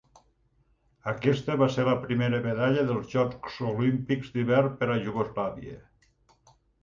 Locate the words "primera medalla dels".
2.05-3.11